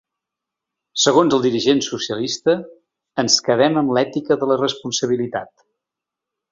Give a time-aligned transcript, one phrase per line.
[1.01, 2.57] Segons el dirigent socialista
[3.25, 5.53] ‘ens quedem amb l’ètica de la responsabilitat’.